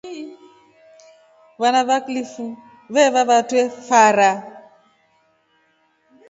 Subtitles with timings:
[1.61, 2.45] Vana va kilifu
[2.95, 4.31] veeva vatwe fara.